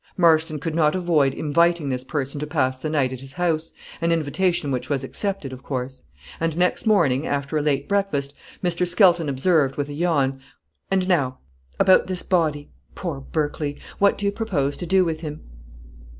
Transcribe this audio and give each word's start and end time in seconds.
Marston 0.17 0.57
could 0.57 0.73
not 0.73 0.95
avoid 0.95 1.31
inviting 1.35 1.89
this 1.89 2.03
person 2.03 2.39
to 2.39 2.47
pass 2.47 2.75
the 2.75 2.89
night 2.89 3.13
at 3.13 3.19
his 3.21 3.33
house, 3.33 3.71
an 4.01 4.11
invitation 4.11 4.71
which 4.71 4.89
was 4.89 5.03
accepted, 5.03 5.53
of 5.53 5.61
course; 5.61 6.01
and 6.39 6.57
next 6.57 6.87
morning, 6.87 7.27
after 7.27 7.55
a 7.55 7.61
late 7.61 7.87
breakfast, 7.87 8.33
Mr. 8.63 8.87
Skelton 8.87 9.29
observed, 9.29 9.75
with 9.75 9.89
a 9.89 9.93
yawn 9.93 10.41
"And 10.89 11.07
now, 11.07 11.37
about 11.79 12.07
this 12.07 12.23
body 12.23 12.71
poor 12.95 13.19
Berkley! 13.21 13.77
what 13.99 14.17
do 14.17 14.25
you 14.25 14.31
propose 14.31 14.75
to 14.77 14.87
do 14.87 15.05
with 15.05 15.21
him?" 15.21 15.41